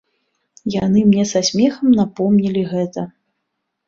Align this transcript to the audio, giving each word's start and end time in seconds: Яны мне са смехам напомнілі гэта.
Яны 0.75 1.03
мне 1.09 1.25
са 1.31 1.41
смехам 1.49 1.87
напомнілі 1.99 2.63
гэта. 2.73 3.05